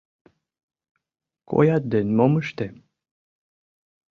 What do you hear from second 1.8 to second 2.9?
ден мом ыштем?